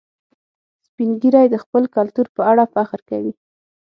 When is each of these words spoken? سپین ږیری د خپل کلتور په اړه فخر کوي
سپین 0.85 1.11
ږیری 1.21 1.45
د 1.51 1.55
خپل 1.63 1.83
کلتور 1.95 2.27
په 2.35 2.41
اړه 2.51 2.63
فخر 2.73 2.99
کوي 3.09 3.33